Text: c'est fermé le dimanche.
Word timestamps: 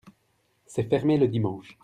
c'est 0.65 0.89
fermé 0.89 1.19
le 1.19 1.27
dimanche. 1.27 1.77